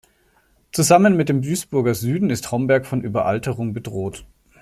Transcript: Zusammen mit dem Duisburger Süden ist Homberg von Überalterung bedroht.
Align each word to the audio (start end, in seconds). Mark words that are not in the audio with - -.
Zusammen 0.71 1.15
mit 1.15 1.29
dem 1.29 1.43
Duisburger 1.43 1.93
Süden 1.93 2.31
ist 2.31 2.51
Homberg 2.51 2.87
von 2.87 3.03
Überalterung 3.03 3.71
bedroht. 3.71 4.25